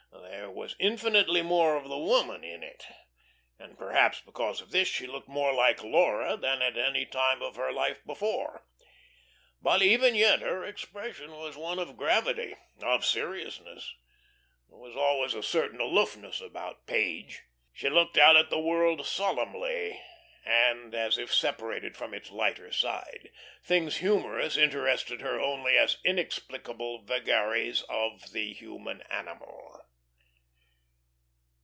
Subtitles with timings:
[0.51, 2.85] There was infinitely more of the woman in it;
[3.57, 7.55] and perhaps because of this she looked more like Laura than at any time of
[7.55, 8.65] her life before.
[9.61, 13.95] But even yet her expression was one of gravity, of seriousness.
[14.69, 17.43] There was always a certain aloofness about Page.
[17.71, 20.01] She looked out at the world solemnly,
[20.45, 23.31] and as if separated from its lighter side.
[23.63, 29.77] Things humorous interested her only as inexplicable vagaries of the human animal.